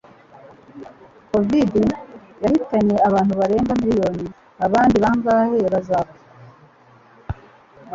[1.29, 1.71] covid
[2.43, 4.25] yahitanye abantu barenga miliyoni.
[4.65, 6.23] Abandi bangahe bazapfa?